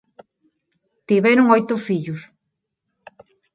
[1.07, 2.21] Tiveron oito fillos.